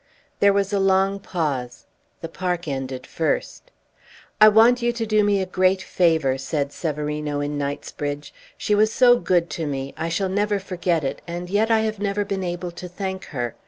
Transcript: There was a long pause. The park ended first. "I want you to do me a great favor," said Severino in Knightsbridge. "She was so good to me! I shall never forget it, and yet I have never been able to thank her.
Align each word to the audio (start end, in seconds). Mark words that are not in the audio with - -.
There 0.39 0.51
was 0.51 0.73
a 0.73 0.79
long 0.79 1.19
pause. 1.19 1.85
The 2.21 2.27
park 2.27 2.67
ended 2.67 3.05
first. 3.05 3.69
"I 4.41 4.47
want 4.49 4.81
you 4.81 4.91
to 4.91 5.05
do 5.05 5.23
me 5.23 5.39
a 5.39 5.45
great 5.45 5.83
favor," 5.83 6.39
said 6.39 6.73
Severino 6.73 7.39
in 7.39 7.55
Knightsbridge. 7.55 8.33
"She 8.57 8.73
was 8.73 8.91
so 8.91 9.15
good 9.19 9.47
to 9.51 9.67
me! 9.67 9.93
I 9.95 10.09
shall 10.09 10.27
never 10.27 10.57
forget 10.57 11.03
it, 11.03 11.21
and 11.27 11.51
yet 11.51 11.69
I 11.69 11.81
have 11.81 11.99
never 11.99 12.25
been 12.25 12.43
able 12.43 12.71
to 12.71 12.87
thank 12.89 13.25
her. 13.25 13.53